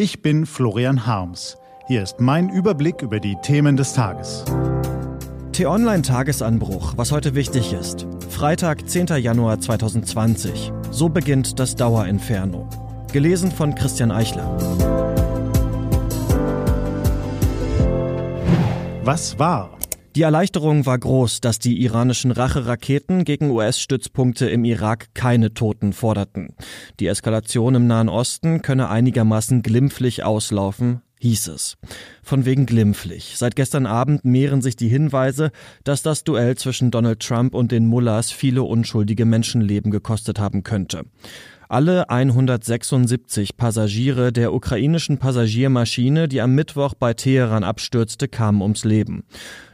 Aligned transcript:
Ich 0.00 0.22
bin 0.22 0.46
Florian 0.46 1.06
Harms. 1.06 1.58
Hier 1.88 2.04
ist 2.04 2.20
mein 2.20 2.50
Überblick 2.50 3.02
über 3.02 3.18
die 3.18 3.34
Themen 3.42 3.76
des 3.76 3.94
Tages. 3.94 4.44
T-Online 5.50 6.02
Tagesanbruch, 6.02 6.92
was 6.96 7.10
heute 7.10 7.34
wichtig 7.34 7.72
ist. 7.72 8.06
Freitag, 8.30 8.88
10. 8.88 9.08
Januar 9.20 9.58
2020. 9.58 10.70
So 10.92 11.08
beginnt 11.08 11.58
das 11.58 11.74
Dauerinferno. 11.74 12.68
Gelesen 13.12 13.50
von 13.50 13.74
Christian 13.74 14.12
Eichler. 14.12 14.56
Was 19.02 19.36
war? 19.40 19.76
Die 20.18 20.24
Erleichterung 20.24 20.84
war 20.84 20.98
groß, 20.98 21.40
dass 21.40 21.60
die 21.60 21.80
iranischen 21.80 22.32
Racheraketen 22.32 23.22
gegen 23.22 23.52
US-Stützpunkte 23.52 24.50
im 24.50 24.64
Irak 24.64 25.14
keine 25.14 25.54
Toten 25.54 25.92
forderten. 25.92 26.56
Die 26.98 27.06
Eskalation 27.06 27.76
im 27.76 27.86
Nahen 27.86 28.08
Osten 28.08 28.60
könne 28.60 28.88
einigermaßen 28.88 29.62
glimpflich 29.62 30.24
auslaufen, 30.24 31.02
hieß 31.20 31.48
es. 31.48 31.76
Von 32.22 32.44
wegen 32.44 32.66
glimpflich. 32.66 33.34
Seit 33.36 33.56
gestern 33.56 33.86
Abend 33.86 34.24
mehren 34.24 34.62
sich 34.62 34.76
die 34.76 34.88
Hinweise, 34.88 35.50
dass 35.84 36.02
das 36.02 36.24
Duell 36.24 36.56
zwischen 36.56 36.90
Donald 36.90 37.20
Trump 37.20 37.54
und 37.54 37.72
den 37.72 37.86
Mullahs 37.86 38.30
viele 38.30 38.62
unschuldige 38.62 39.24
Menschenleben 39.24 39.90
gekostet 39.90 40.38
haben 40.38 40.62
könnte. 40.62 41.04
Alle 41.70 42.08
176 42.08 43.58
Passagiere 43.58 44.32
der 44.32 44.54
ukrainischen 44.54 45.18
Passagiermaschine, 45.18 46.26
die 46.26 46.40
am 46.40 46.54
Mittwoch 46.54 46.94
bei 46.94 47.12
Teheran 47.12 47.62
abstürzte, 47.62 48.26
kamen 48.26 48.62
ums 48.62 48.84
Leben. 48.84 49.24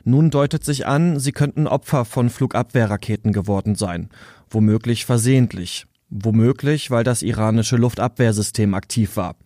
Nun 0.03 0.31
deutet 0.31 0.65
sich 0.65 0.87
an, 0.87 1.21
sie 1.21 1.31
könnten 1.31 1.69
Opfer 1.69 2.05
von 2.05 2.31
Flugabwehrraketen 2.31 3.33
geworden 3.33 3.77
sein. 3.77 4.09
Womöglich 4.51 5.05
versehentlich. 5.05 5.87
Womöglich, 6.11 6.91
weil 6.91 7.05
das 7.05 7.23
iranische 7.23 7.77
Luftabwehrsystem 7.77 8.75
aktiv 8.75 9.17
war 9.17 9.37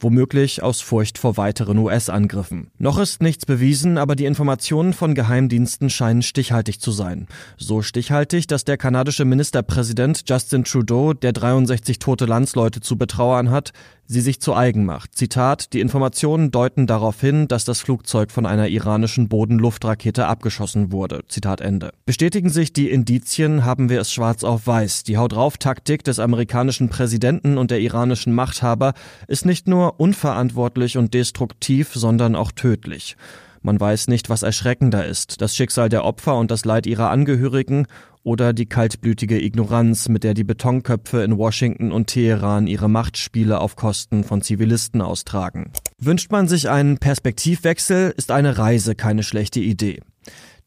womöglich 0.00 0.62
aus 0.62 0.80
Furcht 0.80 1.18
vor 1.18 1.36
weiteren 1.36 1.78
US-Angriffen. 1.78 2.70
Noch 2.78 2.98
ist 2.98 3.22
nichts 3.22 3.46
bewiesen, 3.46 3.98
aber 3.98 4.16
die 4.16 4.24
Informationen 4.24 4.92
von 4.92 5.14
Geheimdiensten 5.14 5.90
scheinen 5.90 6.22
stichhaltig 6.22 6.80
zu 6.80 6.90
sein. 6.90 7.26
So 7.56 7.82
stichhaltig, 7.82 8.46
dass 8.46 8.64
der 8.64 8.76
kanadische 8.76 9.24
Ministerpräsident 9.24 10.24
Justin 10.28 10.64
Trudeau, 10.64 11.12
der 11.12 11.32
63 11.32 11.98
tote 11.98 12.26
Landsleute 12.26 12.80
zu 12.80 12.96
betrauern 12.96 13.50
hat, 13.50 13.72
sie 14.06 14.20
sich 14.20 14.40
zu 14.40 14.54
eigen 14.54 14.84
macht. 14.84 15.14
Zitat, 15.14 15.72
die 15.72 15.80
Informationen 15.80 16.50
deuten 16.50 16.86
darauf 16.86 17.20
hin, 17.20 17.48
dass 17.48 17.64
das 17.64 17.80
Flugzeug 17.80 18.30
von 18.30 18.46
einer 18.46 18.68
iranischen 18.68 19.28
Bodenluftrakete 19.28 20.26
abgeschossen 20.26 20.92
wurde. 20.92 21.24
Zitat 21.28 21.60
Ende. 21.60 21.92
Bestätigen 22.04 22.48
sich 22.48 22.72
die 22.72 22.90
Indizien, 22.90 23.64
haben 23.64 23.88
wir 23.88 24.00
es 24.00 24.12
schwarz 24.12 24.44
auf 24.44 24.66
weiß. 24.66 25.04
Die 25.04 25.16
Haut 25.16 25.32
drauf 25.32 25.58
Taktik 25.58 26.04
des 26.04 26.18
amerikanischen 26.18 26.88
Präsidenten 26.88 27.58
und 27.58 27.70
der 27.70 27.80
iranischen 27.80 28.32
Machthaber 28.32 28.94
ist 29.26 29.44
nicht 29.44 29.66
nur 29.86 30.00
unverantwortlich 30.00 30.98
und 30.98 31.14
destruktiv, 31.14 31.92
sondern 31.94 32.34
auch 32.34 32.50
tödlich. 32.50 33.16
Man 33.62 33.78
weiß 33.78 34.08
nicht, 34.08 34.28
was 34.28 34.42
erschreckender 34.42 35.06
ist, 35.06 35.40
das 35.40 35.54
Schicksal 35.54 35.88
der 35.88 36.04
Opfer 36.04 36.36
und 36.36 36.50
das 36.50 36.64
Leid 36.64 36.86
ihrer 36.86 37.10
Angehörigen 37.10 37.86
oder 38.24 38.52
die 38.52 38.66
kaltblütige 38.66 39.40
Ignoranz, 39.40 40.08
mit 40.08 40.24
der 40.24 40.34
die 40.34 40.44
Betonköpfe 40.44 41.22
in 41.22 41.38
Washington 41.38 41.92
und 41.92 42.08
Teheran 42.08 42.66
ihre 42.66 42.88
Machtspiele 42.88 43.60
auf 43.60 43.76
Kosten 43.76 44.24
von 44.24 44.42
Zivilisten 44.42 45.00
austragen. 45.00 45.70
Wünscht 45.98 46.32
man 46.32 46.48
sich 46.48 46.68
einen 46.68 46.98
Perspektivwechsel, 46.98 48.12
ist 48.16 48.32
eine 48.32 48.58
Reise 48.58 48.96
keine 48.96 49.22
schlechte 49.22 49.60
Idee. 49.60 50.00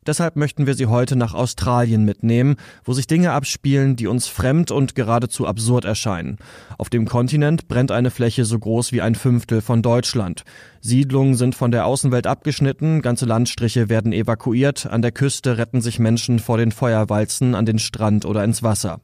Deshalb 0.09 0.37
möchten 0.37 0.65
wir 0.65 0.73
Sie 0.73 0.87
heute 0.87 1.15
nach 1.15 1.35
Australien 1.35 2.03
mitnehmen, 2.03 2.55
wo 2.83 2.93
sich 2.93 3.05
Dinge 3.05 3.31
abspielen, 3.31 3.95
die 3.95 4.07
uns 4.07 4.27
fremd 4.27 4.71
und 4.71 4.95
geradezu 4.95 5.45
absurd 5.45 5.85
erscheinen. 5.85 6.37
Auf 6.79 6.89
dem 6.89 7.05
Kontinent 7.05 7.67
brennt 7.67 7.91
eine 7.91 8.09
Fläche 8.09 8.43
so 8.43 8.57
groß 8.57 8.91
wie 8.91 9.03
ein 9.03 9.13
Fünftel 9.13 9.61
von 9.61 9.83
Deutschland. 9.83 10.45
Siedlungen 10.81 11.35
sind 11.35 11.53
von 11.53 11.69
der 11.69 11.85
Außenwelt 11.85 12.25
abgeschnitten, 12.25 13.03
ganze 13.03 13.27
Landstriche 13.27 13.87
werden 13.87 14.11
evakuiert, 14.11 14.87
an 14.87 15.03
der 15.03 15.11
Küste 15.11 15.59
retten 15.59 15.79
sich 15.79 15.99
Menschen 15.99 16.39
vor 16.39 16.57
den 16.57 16.71
Feuerwalzen 16.71 17.53
an 17.53 17.67
den 17.67 17.77
Strand 17.77 18.25
oder 18.25 18.43
ins 18.43 18.63
Wasser. 18.63 19.01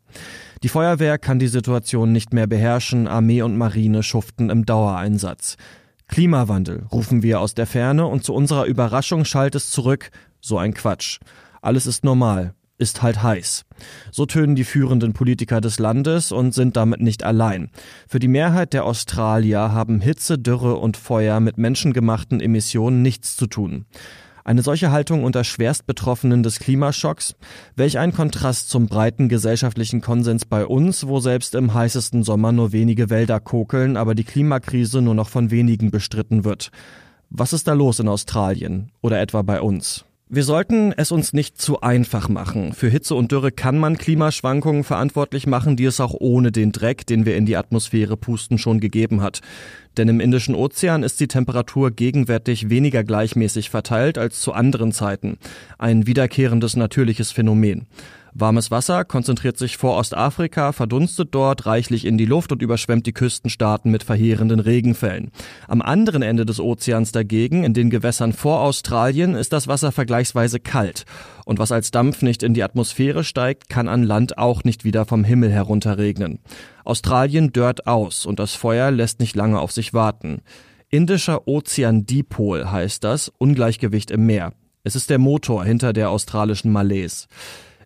Die 0.63 0.69
Feuerwehr 0.69 1.19
kann 1.19 1.38
die 1.38 1.49
Situation 1.49 2.13
nicht 2.13 2.33
mehr 2.33 2.47
beherrschen, 2.47 3.07
Armee 3.07 3.44
und 3.44 3.55
Marine 3.57 4.01
schuften 4.01 4.49
im 4.49 4.65
Dauereinsatz. 4.65 5.57
Klimawandel 6.07 6.85
rufen 6.91 7.23
wir 7.23 7.39
aus 7.39 7.55
der 7.55 7.65
Ferne 7.65 8.05
und 8.05 8.23
zu 8.23 8.33
unserer 8.33 8.65
Überraschung 8.65 9.25
schallt 9.25 9.55
es 9.55 9.69
zurück, 9.69 10.11
so 10.45 10.57
ein 10.57 10.73
Quatsch. 10.73 11.19
Alles 11.61 11.88
ist 11.88 12.03
normal, 12.03 12.53
ist 12.78 13.01
halt 13.01 13.23
heiß. 13.23 13.66
So 14.11 14.25
tönen 14.25 14.56
die 14.56 14.63
führenden 14.63 15.13
Politiker 15.13 15.61
des 15.61 15.79
Landes 15.79 16.31
und 16.31 16.53
sind 16.53 16.75
damit 16.75 17.01
nicht 17.01 17.23
allein. 17.23 17.69
Für 18.07 18.19
die 18.19 18.28
Mehrheit 18.28 18.73
der 18.73 18.85
Australier 18.85 19.72
haben 19.72 20.01
Hitze, 20.01 20.38
Dürre 20.38 20.75
und 20.75 20.97
Feuer 20.97 21.39
mit 21.39 21.57
menschengemachten 21.57 22.41
Emissionen 22.41 23.01
nichts 23.01 23.35
zu 23.35 23.47
tun. 23.47 23.85
Eine 24.44 24.61
solche 24.61 24.91
Haltung 24.91 25.23
unter 25.23 25.44
Schwerstbetroffenen 25.44 26.44
des 26.44 26.59
Klimaschocks, 26.59 27.35
welch 27.75 27.97
ein 27.97 28.13
Kontrast 28.13 28.69
zum 28.69 28.85
breiten 28.85 29.27
gesellschaftlichen 29.27 30.01
Konsens 30.01 30.45
bei 30.45 30.67
uns, 30.67 31.07
wo 31.07 31.19
selbst 31.19 31.56
im 31.56 31.73
heißesten 31.73 32.22
Sommer 32.22 32.51
nur 32.51 32.72
wenige 32.72 33.09
Wälder 33.09 33.39
kokeln, 33.39 33.97
aber 33.97 34.13
die 34.13 34.23
Klimakrise 34.23 35.01
nur 35.01 35.16
noch 35.16 35.29
von 35.29 35.50
wenigen 35.50 35.89
bestritten 35.89 36.44
wird. 36.44 36.69
Was 37.31 37.53
ist 37.53 37.67
da 37.67 37.73
los 37.73 38.00
in 38.00 38.07
Australien 38.07 38.91
oder 39.01 39.19
etwa 39.19 39.41
bei 39.41 39.62
uns? 39.62 40.06
Wir 40.28 40.44
sollten 40.44 40.91
es 40.91 41.12
uns 41.12 41.34
nicht 41.34 41.62
zu 41.62 41.81
einfach 41.81 42.30
machen. 42.30 42.74
Für 42.74 42.88
Hitze 42.88 43.13
und 43.13 43.31
Dürre 43.31 43.52
kann 43.52 43.78
man 43.78 43.96
Klimaschwankungen 43.96 44.84
verantwortlich 44.84 45.46
machen, 45.46 45.75
die 45.75 45.86
es 45.86 46.00
auch 46.00 46.16
ohne 46.18 46.52
den 46.52 46.72
Dreck, 46.72 47.06
den 47.06 47.28
wir 47.28 47.38
in 47.38 47.46
die 47.46 47.56
Atmosphäre 47.56 48.18
pusten, 48.18 48.58
schon 48.58 48.80
gegeben 48.80 49.22
hat. 49.22 49.41
Denn 49.97 50.08
im 50.08 50.19
Indischen 50.19 50.56
Ozean 50.56 51.03
ist 51.03 51.19
die 51.19 51.28
Temperatur 51.28 51.91
gegenwärtig 51.91 52.72
weniger 52.72 53.03
gleichmäßig 53.03 53.69
verteilt 53.69 54.18
als 54.18 54.41
zu 54.41 54.53
anderen 54.53 54.91
Zeiten. 54.94 55.38
Ein 55.78 56.08
wiederkehrendes 56.08 56.75
natürliches 56.75 57.31
Phänomen. 57.31 57.86
Warmes 58.38 58.69
Wasser 58.69 59.06
konzentriert 59.06 59.57
sich 59.57 59.78
vor 59.78 59.96
Ostafrika, 59.96 60.73
verdunstet 60.73 61.29
dort 61.31 61.66
reichlich 61.66 62.03
in 62.03 62.18
die 62.18 62.25
Luft 62.25 62.51
und 62.51 62.62
überschwemmt 62.62 63.07
die 63.07 63.13
Küstenstaaten 63.13 63.90
mit 63.90 64.03
verheerenden 64.03 64.59
Regenfällen. 64.59 65.31
Am 65.69 65.81
anderen 65.81 66.22
Ende 66.22 66.45
des 66.45 66.59
Ozeans 66.59 67.13
dagegen, 67.13 67.63
in 67.63 67.74
den 67.74 67.90
Gewässern 67.90 68.34
vor 68.34 68.59
Australien, 68.59 69.35
ist 69.35 69.53
das 69.53 69.69
Wasser 69.69 69.94
vergleichsweise 69.94 70.59
kalt. 70.59 71.06
Und 71.45 71.59
was 71.59 71.72
als 71.72 71.91
Dampf 71.91 72.24
nicht 72.24 72.44
in 72.44 72.53
die 72.53 72.63
Atmosphäre 72.63 73.24
steigt, 73.24 73.69
kann 73.69 73.88
an 73.88 74.03
Land 74.03 74.38
auch 74.38 74.66
nicht 74.66 74.84
wieder 74.84 75.06
vom 75.06 75.24
Himmel 75.24 75.50
herunterregnen. 75.50 76.40
Australien 76.84 77.53
dörrt 77.53 77.88
aus 77.88 78.25
und 78.25 78.40
das 78.40 78.53
Feuer 78.53 78.91
lässt 78.91 79.22
nicht 79.22 79.38
lange 79.38 79.62
auf 79.62 79.72
sich 79.72 79.94
warten. 79.94 80.41
Indischer 80.90 81.47
Ozeandipol 81.47 82.69
heißt 82.69 83.01
das, 83.01 83.31
Ungleichgewicht 83.38 84.12
im 84.12 84.25
Meer. 84.25 84.51
Es 84.84 84.97
ist 84.97 85.09
der 85.09 85.19
Motor 85.19 85.63
hinter 85.63 85.94
der 85.94 86.09
australischen 86.09 86.72
Malaise. 86.72 87.28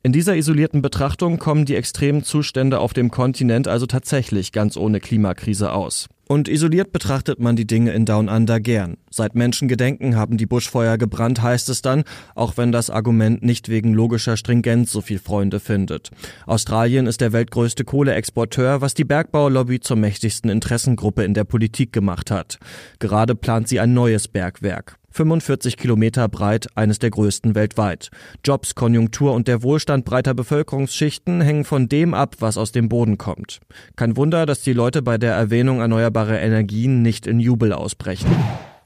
In 0.01 0.13
dieser 0.13 0.37
isolierten 0.37 0.81
Betrachtung 0.81 1.39
kommen 1.39 1.65
die 1.65 1.75
extremen 1.75 2.23
Zustände 2.23 2.79
auf 2.79 2.93
dem 2.93 3.11
Kontinent 3.11 3.67
also 3.67 3.85
tatsächlich 3.85 4.53
ganz 4.53 4.77
ohne 4.77 5.01
Klimakrise 5.01 5.73
aus. 5.73 6.07
Und 6.25 6.47
isoliert 6.47 6.93
betrachtet 6.93 7.39
man 7.39 7.57
die 7.57 7.67
Dinge 7.67 7.91
in 7.91 8.05
Down 8.05 8.29
Under 8.29 8.61
gern. 8.61 8.95
Seit 9.09 9.35
Menschengedenken 9.35 10.15
haben 10.15 10.37
die 10.37 10.45
Buschfeuer 10.45 10.97
gebrannt, 10.97 11.41
heißt 11.41 11.69
es 11.69 11.81
dann, 11.81 12.03
auch 12.35 12.57
wenn 12.57 12.71
das 12.71 12.89
Argument 12.89 13.43
nicht 13.43 13.69
wegen 13.69 13.93
logischer 13.93 14.37
Stringenz 14.37 14.91
so 14.91 15.01
viel 15.01 15.19
Freunde 15.19 15.59
findet. 15.59 16.11
Australien 16.45 17.07
ist 17.07 17.21
der 17.21 17.33
weltgrößte 17.33 17.83
Kohleexporteur, 17.83 18.81
was 18.81 18.93
die 18.93 19.05
Bergbaulobby 19.05 19.79
zur 19.79 19.97
mächtigsten 19.97 20.49
Interessengruppe 20.49 21.23
in 21.23 21.33
der 21.33 21.43
Politik 21.43 21.93
gemacht 21.93 22.31
hat. 22.31 22.59
Gerade 22.99 23.35
plant 23.35 23.67
sie 23.67 23.79
ein 23.79 23.93
neues 23.93 24.27
Bergwerk. 24.27 24.99
45 25.11 25.77
Kilometer 25.77 26.27
breit, 26.27 26.67
eines 26.75 26.99
der 26.99 27.09
größten 27.09 27.55
weltweit. 27.55 28.09
Jobs, 28.45 28.75
Konjunktur 28.75 29.33
und 29.33 29.47
der 29.47 29.63
Wohlstand 29.63 30.05
breiter 30.05 30.33
Bevölkerungsschichten 30.33 31.41
hängen 31.41 31.65
von 31.65 31.89
dem 31.89 32.13
ab, 32.13 32.35
was 32.39 32.57
aus 32.57 32.71
dem 32.71 32.89
Boden 32.89 33.17
kommt. 33.17 33.59
Kein 33.95 34.17
Wunder, 34.17 34.45
dass 34.45 34.61
die 34.61 34.73
Leute 34.73 35.01
bei 35.01 35.17
der 35.17 35.33
Erwähnung 35.33 35.79
erneuerbarer 35.79 36.39
Energien 36.39 37.01
nicht 37.01 37.27
in 37.27 37.39
Jubel 37.39 37.73
ausbrechen. 37.73 38.29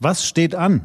Was 0.03 0.27
steht 0.27 0.53
an? 0.53 0.81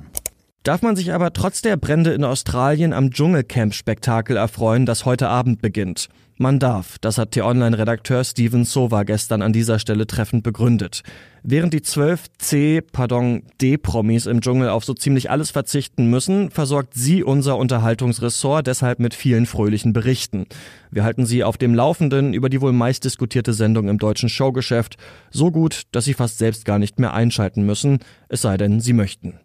Darf 0.63 0.83
man 0.83 0.95
sich 0.95 1.13
aber 1.13 1.33
trotz 1.33 1.61
der 1.61 1.77
Brände 1.77 2.13
in 2.13 2.23
Australien 2.23 2.93
am 2.93 3.11
Dschungelcamp-Spektakel 3.11 4.37
erfreuen, 4.37 4.87
das 4.87 5.07
heute 5.07 5.29
Abend 5.29 5.61
beginnt? 5.61 6.09
Man 6.41 6.61
darf, 6.61 6.99
das 7.01 7.19
hat 7.19 7.33
T-Online-Redakteur 7.33 8.23
Steven 8.23 8.65
Sova 8.65 9.03
gestern 9.03 9.43
an 9.43 9.53
dieser 9.53 9.81
Stelle 9.81 10.07
treffend 10.07 10.45
begründet. 10.45 11.03
Während 11.43 11.75
die 11.75 11.83
12 11.83 12.27
C, 12.39 12.81
pardon, 12.81 13.43
D-Promis 13.61 14.27
im 14.27 14.41
Dschungel 14.41 14.69
auf 14.69 14.85
so 14.85 14.95
ziemlich 14.95 15.33
alles 15.33 15.51
verzichten 15.51 16.09
müssen, 16.09 16.53
versorgt 16.53 16.95
sie 16.95 17.25
unser 17.25 17.57
Unterhaltungsressort 17.57 18.69
deshalb 18.69 19.01
mit 19.01 19.15
vielen 19.15 19.47
fröhlichen 19.47 19.93
Berichten. 19.93 20.47
Wir 20.93 21.03
halten 21.03 21.27
sie 21.27 21.43
auf 21.43 21.59
dem 21.59 21.75
Laufenden 21.75 22.33
über 22.33 22.49
die 22.49 22.61
wohl 22.61 22.73
meistdiskutierte 22.73 23.53
Sendung 23.53 23.89
im 23.89 23.99
deutschen 23.99 24.29
Showgeschäft, 24.29 24.97
so 25.33 25.51
gut, 25.51 25.83
dass 25.91 26.05
sie 26.05 26.15
fast 26.15 26.39
selbst 26.39 26.65
gar 26.65 26.79
nicht 26.79 27.01
mehr 27.01 27.15
einschalten 27.15 27.67
müssen, 27.67 27.99
es 28.29 28.43
sei 28.43 28.57
denn, 28.57 28.79
sie 28.79 28.93
möchten. 28.93 29.41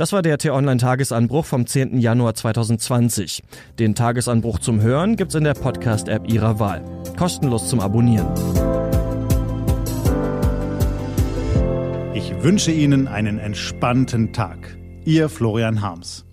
Das 0.00 0.14
war 0.14 0.22
der 0.22 0.38
T-Online-Tagesanbruch 0.38 1.44
vom 1.44 1.66
10. 1.66 1.98
Januar 1.98 2.32
2020. 2.32 3.42
Den 3.78 3.94
Tagesanbruch 3.94 4.58
zum 4.58 4.80
Hören 4.80 5.16
gibt's 5.16 5.34
in 5.34 5.44
der 5.44 5.52
Podcast-App 5.52 6.26
Ihrer 6.26 6.58
Wahl. 6.58 6.82
Kostenlos 7.18 7.68
zum 7.68 7.80
Abonnieren. 7.80 8.32
Ich 12.14 12.32
wünsche 12.42 12.72
Ihnen 12.72 13.08
einen 13.08 13.38
entspannten 13.38 14.32
Tag. 14.32 14.74
Ihr 15.04 15.28
Florian 15.28 15.82
Harms. 15.82 16.24